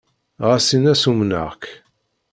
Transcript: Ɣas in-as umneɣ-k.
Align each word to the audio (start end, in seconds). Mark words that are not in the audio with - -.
Ɣas 0.47 0.65
in-as 0.75 1.03
umneɣ-k. 1.11 1.63